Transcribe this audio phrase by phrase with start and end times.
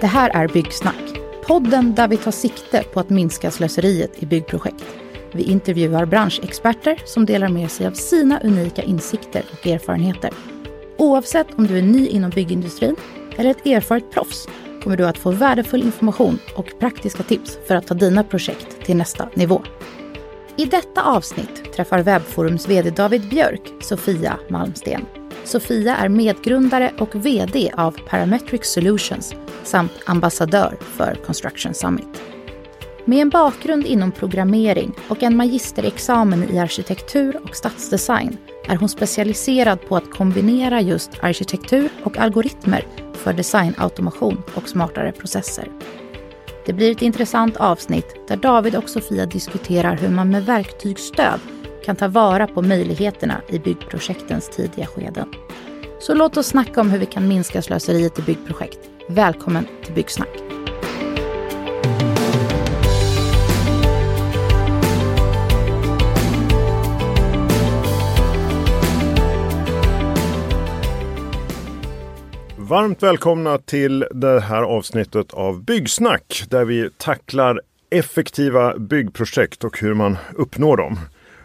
[0.00, 4.84] Det här är Byggsnack, podden där vi tar sikte på att minska slöseriet i byggprojekt.
[5.32, 10.30] Vi intervjuar branschexperter som delar med sig av sina unika insikter och erfarenheter.
[10.98, 12.96] Oavsett om du är ny inom byggindustrin
[13.36, 14.48] eller ett erfaret proffs
[14.82, 18.96] kommer du att få värdefull information och praktiska tips för att ta dina projekt till
[18.96, 19.62] nästa nivå.
[20.56, 25.17] I detta avsnitt träffar Webforums VD David Björk Sofia Malmsten.
[25.48, 29.34] Sofia är medgrundare och VD av Parametric Solutions
[29.64, 32.22] samt ambassadör för Construction Summit.
[33.04, 38.36] Med en bakgrund inom programmering och en magisterexamen i arkitektur och stadsdesign
[38.68, 45.68] är hon specialiserad på att kombinera just arkitektur och algoritmer för designautomation och smartare processer.
[46.66, 51.40] Det blir ett intressant avsnitt där David och Sofia diskuterar hur man med verktygsstöd
[51.84, 55.28] kan ta vara på möjligheterna i byggprojektens tidiga skeden.
[56.00, 58.78] Så låt oss snacka om hur vi kan minska slöseriet i byggprojekt.
[59.08, 60.28] Välkommen till Byggsnack.
[72.56, 77.60] Varmt välkomna till det här avsnittet av Byggsnack där vi tacklar
[77.90, 80.98] effektiva byggprojekt och hur man uppnår dem.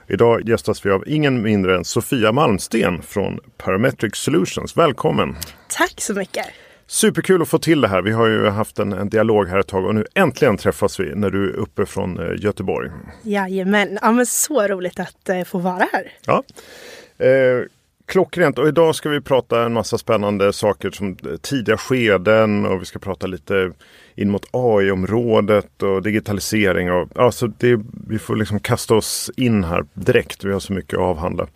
[0.07, 4.77] Idag gästas vi av ingen mindre än Sofia Malmsten från Parametric Solutions.
[4.77, 5.35] Välkommen!
[5.67, 6.45] Tack så mycket!
[6.87, 8.01] Superkul att få till det här.
[8.01, 11.15] Vi har ju haft en, en dialog här ett tag och nu äntligen träffas vi
[11.15, 12.91] när du är uppe från eh, Göteborg.
[13.23, 16.11] Jajamän, ja, men så roligt att eh, få vara här.
[16.25, 16.43] Ja.
[17.25, 17.65] Eh,
[18.05, 22.85] Klockrent och idag ska vi prata en massa spännande saker som tidiga skeden och vi
[22.85, 23.71] ska prata lite
[24.15, 26.91] in mot AI-området och digitalisering.
[26.91, 30.43] Och, alltså det, vi får liksom kasta oss in här direkt.
[30.43, 31.47] Vi har så mycket att avhandla.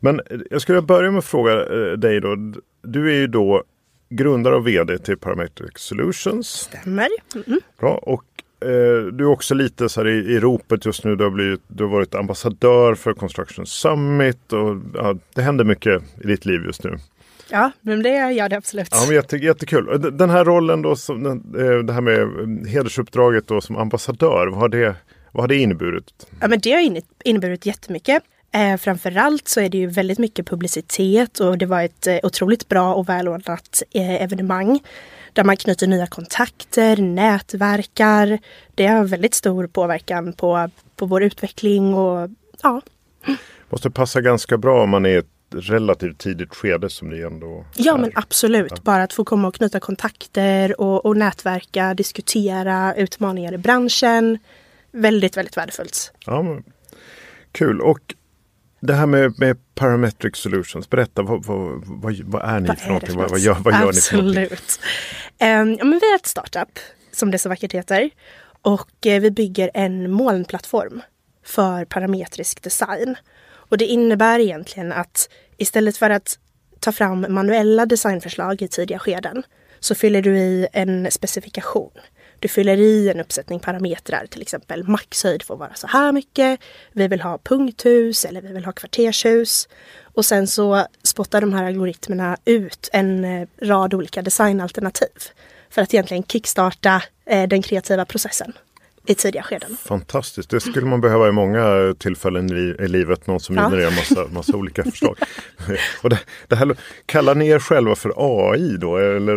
[0.00, 2.36] Men jag skulle börja med att fråga eh, dig då.
[2.82, 3.64] Du är ju då
[4.10, 6.48] grundare och VD till Parametric Solutions.
[6.48, 7.08] Stämmer.
[7.34, 7.60] Mm.
[7.80, 7.94] Bra.
[7.94, 8.24] Och
[9.12, 11.16] du är också lite så här i, i ropet just nu.
[11.16, 16.02] Du har, blivit, du har varit ambassadör för Construction Summit och ja, det händer mycket
[16.24, 16.96] i ditt liv just nu.
[17.50, 18.88] Ja, men det gör det absolut.
[18.90, 20.16] Ja, men jätte, jättekul.
[20.18, 22.28] Den här rollen då, som, eh, det här med
[22.68, 24.96] hedersuppdraget då som ambassadör, vad har det,
[25.32, 26.04] vad har det inneburit?
[26.40, 28.22] Ja, men det har inneburit jättemycket.
[28.52, 32.68] Eh, framförallt så är det ju väldigt mycket publicitet och det var ett eh, otroligt
[32.68, 34.80] bra och välordnat eh, evenemang
[35.32, 38.38] där man knyter nya kontakter, nätverkar.
[38.74, 42.30] Det har väldigt stor påverkan på, på vår utveckling och
[42.62, 42.80] ja.
[43.70, 47.96] Måste passa ganska bra om man är ett relativt tidigt skede som ni ändå Ja
[47.96, 48.72] men absolut.
[48.76, 48.82] Ja.
[48.82, 54.38] Bara att få komma och knyta kontakter och, och nätverka, diskutera utmaningar i branschen.
[54.92, 56.12] Väldigt, väldigt värdefullt.
[56.26, 56.64] Ja, men,
[57.52, 57.80] kul.
[57.80, 58.14] Och
[58.80, 62.88] det här med, med Parametric Solutions, berätta vad, vad, vad, vad är ni vad för
[62.88, 63.16] någonting?
[63.16, 64.42] Vad, vad, gör, vad gör ni för någonting?
[64.42, 66.78] Um, ja, men vi är ett startup,
[67.12, 68.10] som det så vackert heter.
[68.62, 71.02] Och uh, vi bygger en molnplattform
[71.44, 73.16] för parametrisk design.
[73.52, 76.38] Och det innebär egentligen att istället för att
[76.80, 79.42] ta fram manuella designförslag i tidiga skeden
[79.80, 81.92] så fyller du i en specifikation.
[82.40, 86.60] Du fyller i en uppsättning parametrar, till exempel maxhöjd får vara så här mycket.
[86.92, 89.68] Vi vill ha punkthus eller vi vill ha kvartershus.
[90.02, 95.08] Och sen så spottar de här algoritmerna ut en eh, rad olika designalternativ
[95.70, 98.52] för att egentligen kickstarta eh, den kreativa processen
[99.06, 99.76] i tidiga skeden.
[99.84, 102.50] Fantastiskt, det skulle man behöva i många tillfällen
[102.80, 103.26] i, livet.
[103.26, 103.70] Någon som ja.
[103.70, 105.16] genererar massa, massa olika förslag.
[106.02, 106.18] och det,
[106.48, 108.96] det, här, kallar ni er själva för AI då?
[108.96, 109.36] Eller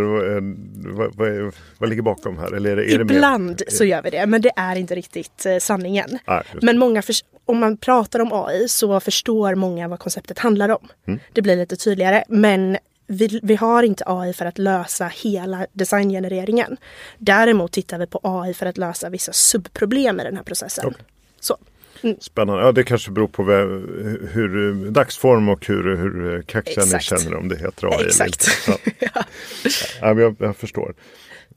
[0.92, 2.52] vad, vad, vad ligger bakom här?
[2.52, 5.46] Eller är det, är Ibland det så gör vi det, men det är inte riktigt
[5.46, 6.20] eh, sanningen.
[6.26, 10.70] Ah, men många för, om man pratar om AI så förstår många vad konceptet handlar
[10.70, 10.88] om.
[11.08, 11.20] Mm.
[11.34, 12.24] Det blir lite tydligare.
[12.28, 12.78] Men
[13.14, 16.78] vi, vi, har inte AI för att lösa hela designgenereringen.
[17.18, 20.86] Däremot tittar vi på AI för att lösa vissa subproblem i den här processen.
[20.86, 21.02] Okay.
[21.40, 21.58] Så.
[22.04, 22.18] Mm.
[22.20, 22.64] Spännande.
[22.64, 23.44] Ja, det kanske beror på
[24.34, 28.06] hur, dagsform och hur, hur kaxiga ni känner om det heter AI.
[28.06, 28.48] Exakt.
[28.68, 28.92] Eller inte.
[29.00, 29.24] ja.
[30.02, 30.94] ja, jag, jag förstår.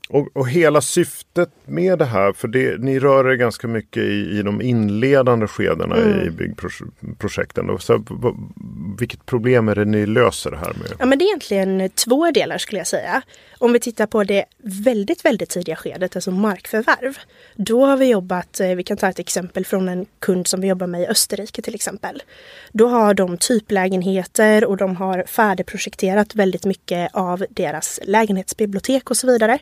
[0.08, 4.38] Och, och, hela syftet med det här, för det, ni rör er ganska mycket i,
[4.38, 6.26] i de inledande skedena mm.
[6.26, 7.78] i byggprojekten.
[7.78, 8.04] Så,
[8.98, 10.92] vilket problem är det ni löser det här med?
[10.98, 13.22] Ja, men det är egentligen två delar skulle jag säga.
[13.58, 17.18] Om vi tittar på det väldigt, väldigt tidiga skedet, alltså markförvärv.
[17.54, 20.68] Då har vi jobbat, eh, vi kan ta ett exempel från en kund som vi
[20.68, 22.22] jobbar med i Österrike till exempel.
[22.72, 29.26] Då har de typlägenheter och de har färdigprojekterat väldigt mycket av deras lägenhetsbibliotek och så
[29.26, 29.58] vidare.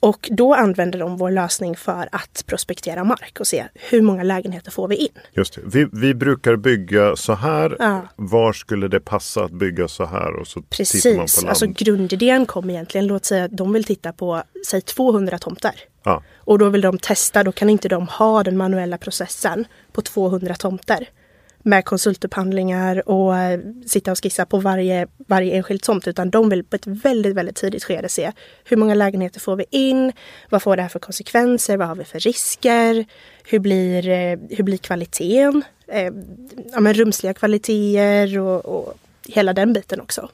[0.00, 4.70] Och då använder de vår lösning för att prospektera mark och se hur många lägenheter
[4.70, 5.08] får vi in.
[5.32, 5.60] Just det.
[5.64, 7.76] Vi, vi brukar bygga så här.
[7.78, 8.02] Ja.
[8.16, 10.40] Var skulle det passa att bygga så här?
[10.40, 11.02] Och så tittar man Precis,
[11.36, 11.48] på land.
[11.48, 15.74] alltså grundidén kom egentligen, låt säga att de vill titta på, säg 200 tomter.
[16.04, 16.22] ja.
[16.38, 20.54] Och då vill de testa, då kan inte de ha den manuella processen på 200
[20.54, 21.08] tomter.
[21.62, 26.08] Med konsultupphandlingar och eh, sitta och skissa på varje, varje enskild tomt.
[26.08, 28.32] Utan de vill på ett väldigt, väldigt tidigt skede se
[28.64, 30.12] hur många lägenheter får vi in?
[30.50, 31.76] Vad får det här för konsekvenser?
[31.76, 33.04] Vad har vi för risker?
[33.44, 35.62] Hur blir, eh, hur blir kvaliteten?
[35.88, 36.10] Eh,
[36.72, 38.94] ja, men rumsliga kvaliteter och, och
[39.28, 40.28] hela den biten också.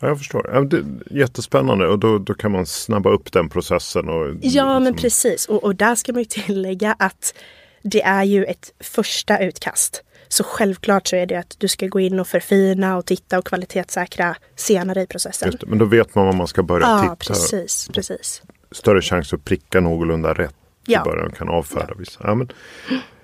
[0.00, 0.50] Ja, jag förstår.
[0.52, 4.08] Ja, det, jättespännande och då, då kan man snabba upp den processen.
[4.08, 5.46] Och, Ja, men liksom- precis.
[5.46, 7.34] Och, och där ska man ju tillägga att
[7.82, 10.02] det är ju ett första utkast.
[10.32, 13.46] Så självklart så är det att du ska gå in och förfina och titta och
[13.46, 15.50] kvalitetssäkra senare i processen.
[15.60, 17.16] Det, men då vet man vad man ska börja Ja, titta.
[17.34, 18.42] precis, precis.
[18.72, 20.54] Större chans att pricka någorlunda rätt
[20.86, 21.00] Ja.
[21.00, 22.20] i början och kan avfärda vissa.
[22.24, 22.48] Ja, men,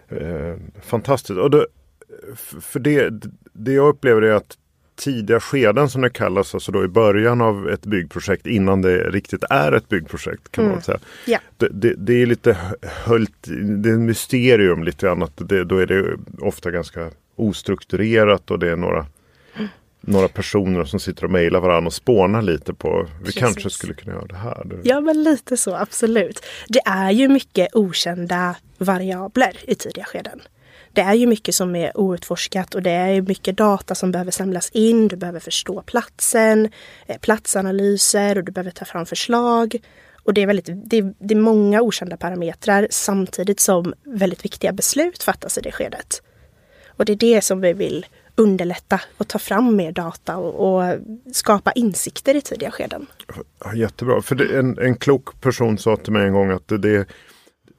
[0.08, 1.38] eh, fantastiskt.
[1.38, 1.67] Och det,
[2.61, 3.11] för det,
[3.52, 4.56] det jag upplever är att
[4.96, 9.44] tidiga skeden som det kallas, alltså då i början av ett byggprojekt innan det riktigt
[9.50, 10.82] är ett byggprojekt kan man Mm.
[10.82, 10.98] säga.
[11.26, 11.38] Ja.
[11.56, 13.37] Det, det, det är lite hö- höljt,
[13.82, 15.22] det är en mysterium lite grann.
[15.22, 19.06] Att det, då är det ofta ganska ostrukturerat och det är några,
[20.00, 23.40] några personer som sitter och mejlar varandra och spånar lite på vi Precis.
[23.40, 24.81] kanske skulle kunna göra det här.
[24.82, 26.40] Ja, men lite så, absolut.
[26.69, 30.40] Det är ju mycket okända variabler i tidiga skeden.
[30.96, 34.31] Det är ju mycket som är outforskat och det är ju mycket data som behöver
[34.31, 35.08] samlas in.
[35.08, 36.69] Du behöver förstå platsen,
[37.06, 39.76] eh, platsanalyser och du behöver ta fram förslag.
[40.22, 44.72] Och det är, väldigt, det, är, det är många okända parametrar samtidigt som väldigt viktiga
[44.72, 46.22] beslut fattas i det skedet.
[46.87, 50.99] Och det är det som vi vill underlätta och ta fram mer data och, och
[51.32, 53.06] skapa insikter i tidiga skeden.
[53.64, 54.22] Ja, jättebra.
[54.22, 57.06] För det, en, en klok person sa till mig en gång att det, det är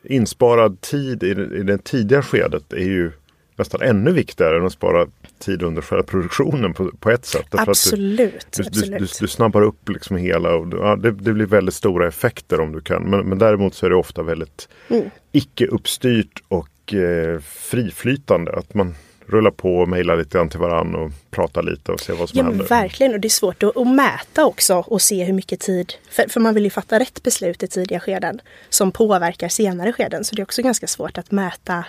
[0.09, 3.11] insparad tid i, i det tidiga skedet är ju
[3.55, 5.07] nästan ännu viktigare än att spara
[5.39, 7.45] tid under själva produktionen på, på ett sätt.
[7.51, 8.99] Absolut, Du, du, absolut.
[8.99, 12.71] du, du snabbar upp liksom hela och ja, det, det blir väldigt stora effekter om
[12.71, 13.03] du kan.
[13.03, 15.09] Men, men däremot så är det ofta väldigt Mm.
[15.31, 18.51] icke uppstyrt och eh, friflytande.
[18.51, 18.95] Att man
[19.27, 22.37] rullar på och mejlar lite grann till varandra och pratar lite och ser vad som
[22.39, 22.65] Ja händer.
[22.67, 25.93] verkligen och det är svårt att, att mäta också och se hur mycket tid.
[26.09, 30.23] För, för man vill ju fatta rätt beslut i tidiga skeden som påverkar senare skeden.
[30.23, 31.85] Så det är också ganska svårt att mäta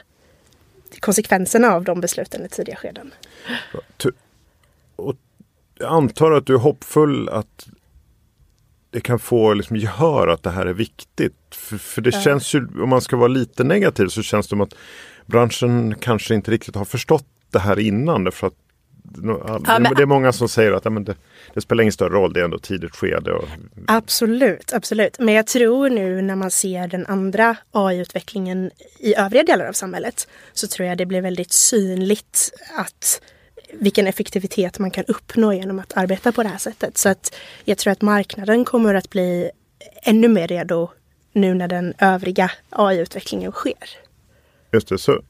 [1.01, 3.15] konsekvenserna av de besluten i tidiga skeden.
[4.97, 5.17] Och
[5.79, 7.69] jag antar att du är hoppfull att
[8.91, 11.35] det kan få liksom gehör att det här är viktigt.
[11.51, 12.21] För, för det Ja.
[12.21, 14.75] känns ju, om man ska vara lite negativ så känns det som att
[15.29, 18.25] branschen kanske inte riktigt har förstått det här innan.
[18.25, 18.55] Därför att
[19.23, 21.15] Ja, men- det är många som säger att ja, men det,
[21.55, 23.33] det spelar ingen större roll, det är ändå tidigt skede.
[23.33, 23.49] Och,
[23.87, 25.19] Absolut, absolut.
[25.19, 30.29] Men jag tror nu när man ser den andra AI-utvecklingen i övriga delar av samhället
[30.53, 33.21] så tror jag det blir väldigt synligt att
[33.73, 36.99] vilken effektivitet man kan uppnå genom att arbeta på det här sättet.
[36.99, 37.35] Så att
[37.65, 39.51] jag tror att marknaden kommer att bli
[40.03, 40.91] ännu mer redo
[41.33, 44.08] nu när den övriga AI-utvecklingen sker.
[44.73, 45.23] Just det, så,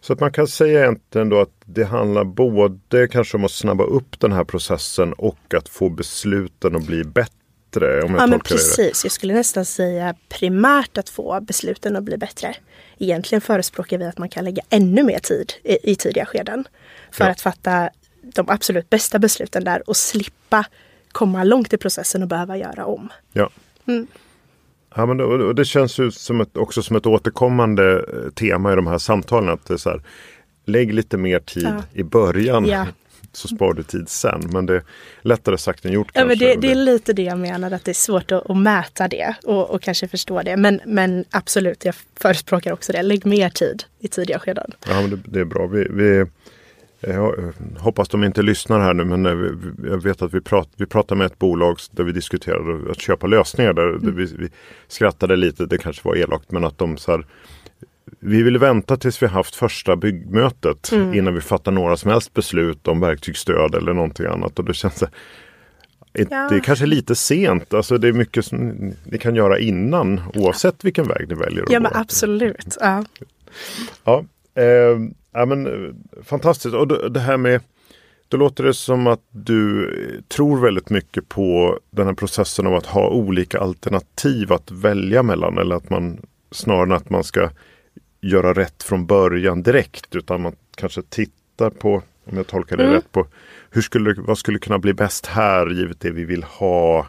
[0.00, 3.84] så att man kan säga egentligen då att det handlar både kanske om att snabba
[3.84, 8.02] upp den här processen och att få besluten att bli bättre.
[8.02, 11.96] Om jag Ja men tolkar det precis, jag skulle nästan säga primärt att få besluten
[11.96, 12.54] att bli bättre.
[12.98, 16.68] Egentligen förespråkar vi att man kan lägga ännu mer tid i, i tidiga skeden.
[17.10, 17.30] För Ja.
[17.30, 17.90] att fatta
[18.22, 20.64] de absolut bästa besluten där och slippa
[21.12, 23.08] komma långt i processen och behöva göra om.
[23.32, 23.50] Ja.
[23.86, 24.06] Mm.
[24.96, 28.72] Ja, men det, och det känns ju som ett, också som ett återkommande eh, tema
[28.72, 29.48] i de här samtalen.
[29.48, 30.02] Att det är så här,
[30.66, 31.82] lägg lite mer tid Ja.
[31.92, 32.86] i början Ja.
[33.32, 34.42] så sparar du tid sen.
[34.52, 34.82] Men det är
[35.22, 36.46] lättare sagt än gjort Ja, men kanske.
[36.46, 39.08] det, Och det är lite det jag menar, att det är svårt att, att mäta
[39.08, 40.56] det och, och kanske förstå det.
[40.56, 43.02] Men, men absolut, jag förespråkar också det.
[43.02, 44.72] Lägg mer tid i tidiga skeden.
[44.88, 45.66] Ja, men det, det är bra.
[45.66, 46.26] Vi, vi,
[47.02, 50.86] jag hoppas de inte lyssnar här nu men eh, jag vet att vi, prat, vi
[50.86, 53.72] pratade med ett bolag där vi diskuterade att köpa lösningar.
[53.72, 54.48] Där, där vi, vi
[54.88, 57.26] skrattade lite, det kanske var elakt men att de så här,
[58.20, 62.88] vi vill vänta tills vi haft första byggmötet innan vi fattar några som helst beslut
[62.88, 64.58] om verktygsstöd eller någonting annat.
[64.58, 65.14] Och det känns så här,
[66.14, 66.48] Ja.
[66.50, 67.74] det är kanske lite sent.
[67.74, 68.58] Alltså det är mycket som
[69.04, 71.62] ni kan göra innan oavsett vilken väg ni väljer.
[71.62, 71.82] att Ja gå.
[71.82, 72.76] men absolut.
[72.80, 73.04] Ja.
[74.04, 74.98] Ja, eh,
[75.32, 76.74] ja men eh, fantastiskt.
[76.74, 77.60] Och det, här med
[78.28, 82.74] då låter det som att du eh, tror väldigt mycket på den här processen av
[82.74, 85.58] att ha olika alternativ att välja mellan.
[85.58, 86.20] Eller att man
[86.50, 87.50] snarare än att man ska
[88.20, 90.16] göra rätt från början direkt.
[90.16, 92.94] Utan man kanske tittar på, om jag tolkar det Mm.
[92.94, 93.26] rätt, på
[93.70, 97.06] hur skulle, vad skulle kunna bli bäst här givet det vi vill ha.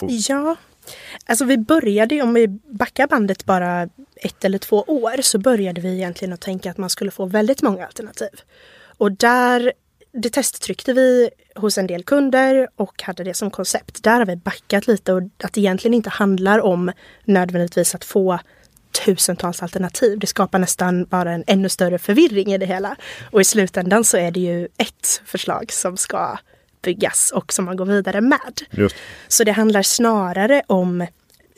[0.00, 0.56] Ja,
[1.26, 5.94] Alltså vi började, om vi backar bandet bara ett eller två år, så började vi
[5.94, 8.40] egentligen att tänka att man skulle få väldigt många alternativ.
[8.98, 9.72] Och där,
[10.12, 14.02] det testtryckte vi hos en del kunder och hade det som koncept.
[14.02, 16.92] Där har vi backat lite och att det egentligen inte handlar om
[17.24, 18.38] nödvändigtvis att få
[19.04, 20.18] tusentals alternativ.
[20.18, 22.96] Det skapar nästan bara en ännu större förvirring i det hela.
[23.32, 26.38] Och i slutändan så är det ju ett förslag som ska
[26.82, 28.60] byggas och som man går vidare med.
[28.70, 28.96] Just.
[29.28, 31.06] Så det handlar snarare om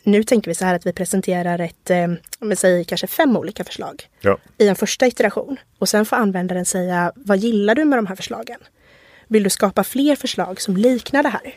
[0.03, 2.05] nu tänker vi så här att vi presenterar ett, eh,
[2.39, 4.39] om vi säger kanske fem olika förslag Ja.
[4.59, 5.57] i en första iteration.
[5.79, 8.61] Och sen får användaren säga, vad gillar du med de här förslagen?
[9.29, 11.55] Vill du skapa fler förslag som liknar det här?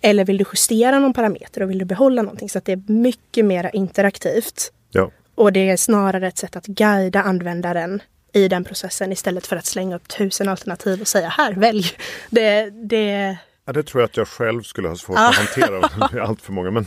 [0.00, 2.48] Eller vill du justera någon parameter och vill du behålla någonting?
[2.48, 4.72] Så att det är mycket mer interaktivt.
[4.90, 5.10] Ja.
[5.34, 8.02] Och det är snarare ett sätt att guida användaren
[8.36, 11.86] i den processen istället för att slänga upp tusen alternativ och säga här, välj.
[12.30, 13.36] Det, det,
[13.68, 16.22] Ja, det tror jag att jag själv skulle ha svårt att hantera.
[16.26, 16.70] Allt för många.
[16.70, 16.86] Men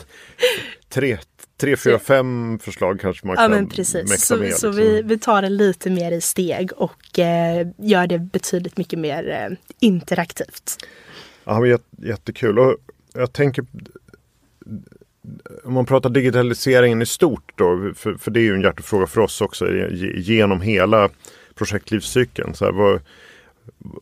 [0.89, 1.18] tre,
[1.58, 4.10] tre, fyra, fem förslag kanske man ja kan men precis.
[4.10, 4.53] mäkta Så, med.
[4.53, 4.75] så liksom.
[4.75, 9.29] vi, vi tar det lite mer i steg och eh, gör det betydligt mycket mer
[9.29, 10.77] eh, interaktivt.
[11.44, 12.60] Ja, men jät- jättekul.
[12.60, 12.77] Och
[13.13, 13.65] jag tänker
[15.63, 19.22] om man pratar digitaliseringen i stort då, för, för det är ju en hjärtefråga för
[19.22, 21.10] oss också ge- genom hela
[21.60, 22.56] projektlivscykeln.
[22.56, 23.01] Så här, vad,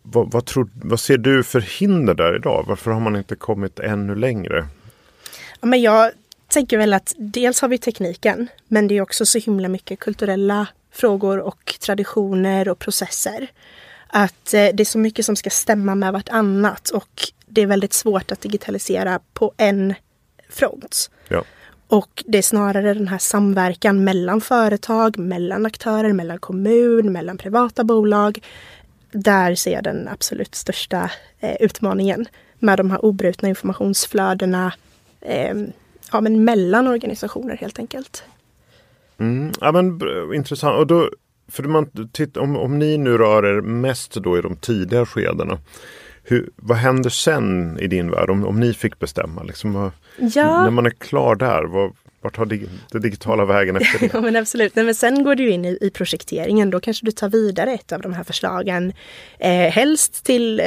[0.04, 2.66] vad, vad, tror, vad ser du för hinder där idag?
[2.68, 4.68] Varför har man inte kommit ännu längre?
[5.60, 6.12] Ja, men jag
[6.48, 10.68] tänker väl att dels har vi tekniken, men det är också så himla mycket kulturella
[10.92, 13.48] frågor och traditioner och processer.
[14.08, 17.94] Att eh, det är så mycket som ska stämma med vartannat och det är väldigt
[17.94, 19.94] svårt att digitalisera på en
[20.50, 21.12] front.
[21.28, 21.44] Ja.
[21.88, 27.84] Och det är snarare den här samverkan mellan företag, mellan aktörer, mellan kommun, mellan privata
[27.84, 28.40] bolag.
[29.12, 32.26] Där ser jag den absolut största eh, utmaningen
[32.60, 34.74] med de här obrutna informationsflödena
[35.22, 35.54] eh,
[36.12, 38.24] ja, men mellan organisationer helt enkelt.
[39.20, 40.80] Mm, ja, men, eh, intressant.
[40.80, 41.10] Och då,
[41.48, 45.60] för man, titt, om, om ni nu rör er mest då i de tidiga skedena.
[46.30, 49.44] Hur, vad händer sen i din värld om, om ni fick bestämma?
[49.44, 50.64] Liksom, Ja.
[50.64, 54.10] När man är klar där, vad, vart tar dig, den digitala vägen efter det?
[54.14, 54.76] Ja men absolut.
[54.76, 56.70] Nej, men sen går du in i, i projekteringen.
[56.70, 58.94] Då kanske du tar vidare ett av de här förslagen.
[59.40, 60.66] Eh, helst till, eh,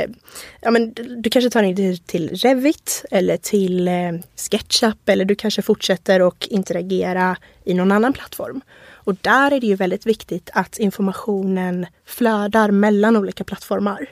[0.60, 3.94] ja men du kanske tar in det till Revit eller till eh,
[4.34, 8.60] SketchUp eller du kanske fortsätter och interagera i någon annan plattform.
[9.02, 14.08] Och där är det ju väldigt viktigt att informationen flödar mellan olika plattformar.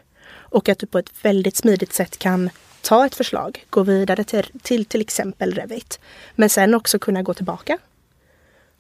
[0.51, 2.51] Och att du på ett väldigt smidigt sätt kan
[2.83, 6.01] ta ett förslag, gå vidare till till, till exempel Revit.
[6.35, 7.79] Men sen också kunna gå tillbaka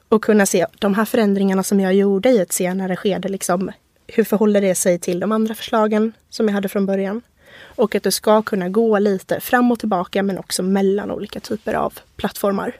[0.08, 3.28] och kunna se de här förändringarna som jag gjorde i ett senare skede.
[3.28, 3.70] Liksom,
[4.06, 7.22] hur förhåller det sig till de andra förslagen som jag hade från början?
[7.60, 11.74] Och att du ska kunna gå lite fram och tillbaka men också mellan olika typer
[11.74, 12.76] av plattformar.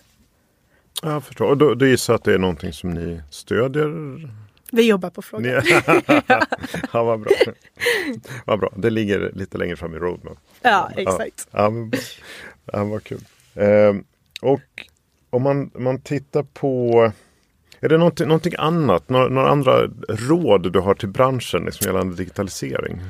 [1.02, 1.47] Jag förstår.
[1.47, 3.88] Och då, då gissar jag att det är någonting som ni stödjer?
[4.73, 5.63] Vi jobbar på frågan.
[6.93, 7.31] Ja, vad bra.
[8.45, 8.73] vad bra.
[8.77, 10.39] Det ligger lite längre fram i roadmap.
[10.63, 11.49] Ja, exakt.
[11.51, 11.93] Ja, men,
[12.73, 13.21] ja, vad kul.
[13.55, 14.05] Ehm,
[14.41, 14.87] och
[15.31, 17.13] om man, man tittar på
[17.81, 22.17] är det någonting, någonting annat, några, några andra råd du har till branschen liksom, gällande
[22.17, 23.01] digitalisering?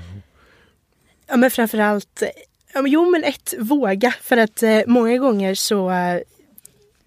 [1.27, 2.29] Ja men framförallt, eh,
[2.75, 4.15] ja, men, jo men ett, våga.
[4.23, 6.21] För att eh, många gånger så, eh,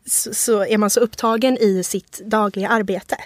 [0.05, 3.17] så, så är man så upptagen i sitt dagliga arbete.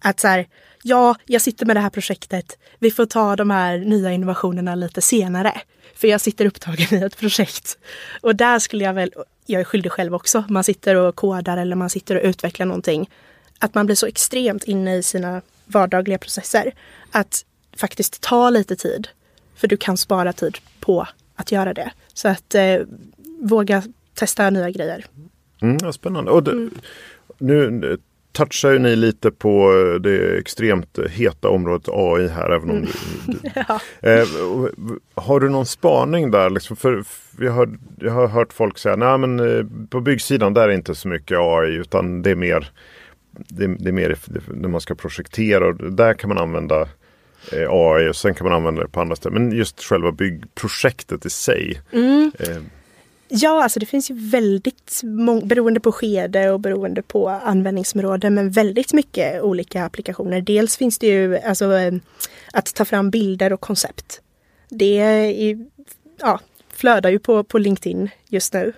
[0.00, 0.46] Att så här,
[0.82, 2.58] ja, jag sitter med det här projektet.
[2.78, 5.60] Vi får ta de här nya innovationerna lite senare.
[5.94, 7.78] För jag sitter upptagen i ett projekt.
[8.20, 9.12] Och där skulle jag väl,
[9.46, 13.10] jag är skyldig själv också, man sitter och kodar eller man sitter och utvecklar någonting.
[13.58, 16.74] Att man blir så extremt inne i sina vardagliga processer.
[17.10, 17.44] Att
[17.76, 19.08] faktiskt ta lite tid.
[19.56, 21.92] För du kan spara tid på att göra det.
[22.14, 22.78] Så att eh,
[23.40, 23.82] våga
[24.14, 25.06] testa nya grejer.
[25.62, 26.30] Mm, spännande.
[26.30, 26.70] Och det,
[27.38, 27.98] Nu
[28.36, 32.50] touchar ju ni lite på det extremt heta området AI här.
[32.50, 32.88] Även om du,
[33.32, 33.38] du,
[33.68, 33.80] Ja.
[34.10, 34.70] Eh, och-
[35.24, 36.50] har du någon spaning där?
[36.50, 36.76] Liksom?
[36.76, 37.68] För, för jag, har,
[38.00, 41.38] jag har hört folk säga nej men eh, på byggsidan där är inte så mycket
[41.40, 42.70] AI utan det är mer
[43.48, 44.16] det, det är mer
[44.54, 46.80] när man ska projektera och där kan man använda
[47.52, 49.42] eh, AI och sen kan man använda det på andra ställen.
[49.48, 51.80] Men just själva byggprojektet i sig.
[52.38, 52.56] Eh,
[53.36, 58.50] Ja, alltså det finns ju väldigt många, beroende på skede och beroende på användningsområde, men
[58.50, 60.40] väldigt mycket olika applikationer.
[60.40, 61.70] Dels finns det ju alltså
[62.52, 64.20] att ta fram bilder och koncept.
[64.68, 65.66] Det är,
[66.20, 66.40] ja,
[66.72, 68.72] flödar ju på, på LinkedIn just nu.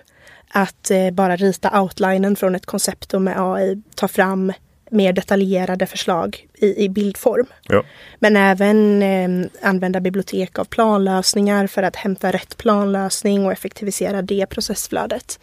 [0.51, 4.53] Att eh, bara rita outlinen från ett koncept och med AI ta fram
[4.91, 7.45] mer detaljerade förslag i, i bildform.
[7.63, 7.83] ja.
[8.19, 14.45] Men även eh, använda bibliotek av planlösningar för att hämta rätt planlösning och effektivisera det
[14.45, 15.39] processflödet.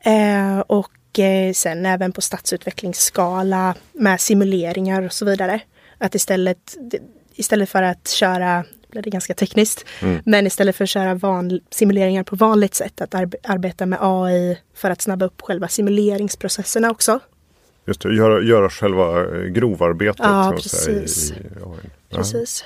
[0.00, 5.60] Eh, och eh, sen även på stadsutvecklingsskala med simuleringar och så vidare.
[5.98, 6.76] Att istället,
[7.34, 9.84] istället för att köra blir det ganska tekniskt.
[10.02, 10.22] Mm.
[10.24, 14.58] Men istället för att köra van, simuleringar på vanligt sätt, att arbe arbeta med AI
[14.74, 17.20] för att snabba upp själva simuleringsprocesserna också.
[17.86, 20.20] Just det, göra, göra själva eh, grovarbetet.
[20.22, 21.28] Ja, precis.
[21.28, 21.50] Säga, i, i
[22.08, 22.16] ja.
[22.16, 22.64] precis.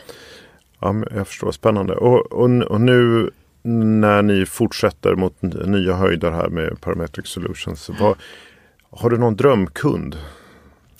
[0.80, 1.94] Ja, jag förstår, spännande.
[1.94, 3.30] Och, och, och, nu
[3.62, 7.90] när ni fortsätter mot nya höjder här med Parametric Solutions.
[8.00, 8.16] Vad,
[8.90, 10.16] har du någon drömkund?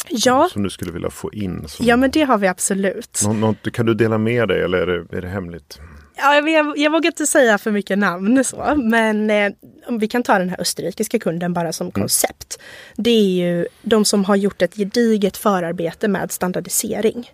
[0.09, 0.49] Ja.
[0.53, 1.65] Som du skulle vilja få in?
[1.69, 1.87] Som...
[1.87, 3.23] Ja men det har vi absolut.
[3.25, 5.81] Nå, nå, kan du dela med dig eller är det, är det hemligt?
[6.21, 9.53] Ja, jag, jag vågar inte säga för mycket namn så, men eh,
[9.87, 11.93] om vi kan ta den här österrikiska kunden bara som mm.
[11.93, 12.59] koncept.
[12.97, 17.31] Det är ju de som har gjort ett gediget förarbete med standardisering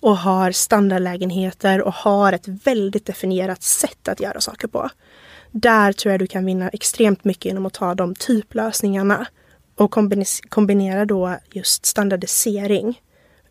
[0.00, 4.90] och har standardlägenheter och har ett väldigt definierat sätt att göra saker på.
[5.50, 9.26] Där tror jag du kan vinna extremt mycket genom att ta de typlösningarna
[9.74, 9.90] och
[10.48, 13.00] kombinera då just standardisering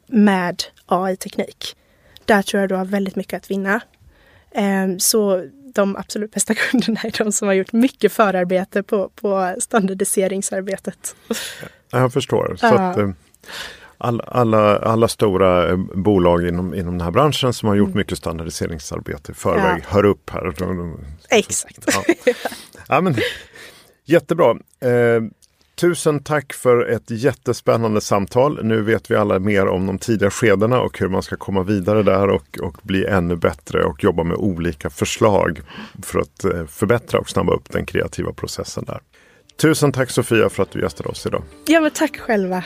[0.08, 1.76] med AI-teknik.
[2.26, 3.82] Där tror jag du har väldigt mycket att vinna.
[4.56, 9.56] Ehm, så de absolut bästa kunderna är de som har gjort mycket förarbete på, på
[9.60, 11.16] standardiseringsarbetet.
[11.92, 12.56] Jag förstår.
[12.60, 13.10] Så att, eh,
[13.98, 17.98] alla, alla, alla stora eh, bolag inom, inom den här branschen som har gjort mm.
[17.98, 19.88] mycket standardiseringsarbete i förväg ja.
[19.88, 20.54] hör upp här.
[21.30, 21.84] Exakt.
[21.94, 22.34] Ja.
[22.88, 23.16] ja men,
[24.06, 24.56] jättebra.
[25.76, 28.60] Tusen tack för ett jättespännande samtal.
[28.64, 32.04] Nu vet vi alla mer om de tidiga skedena och hur man ska komma vidare
[32.04, 35.62] där och, och bli ännu bättre och jobba med olika förslag
[36.04, 39.00] för att eh, förbättra och snabba upp den kreativa processen där.
[39.62, 41.44] Tusen tack Sofia för att du gästade oss idag.
[41.66, 42.64] Ja, men tack själva.